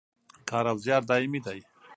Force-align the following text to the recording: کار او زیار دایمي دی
کار 0.49 0.65
او 0.71 0.77
زیار 0.83 1.01
دایمي 1.09 1.39
دی 1.45 1.59